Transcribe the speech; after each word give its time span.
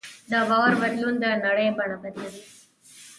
د 0.31 0.33
باور 0.49 0.73
بدلون 0.81 1.15
د 1.23 1.25
نړۍ 1.45 1.67
بڼه 1.77 1.97
بدلوي. 2.03 2.43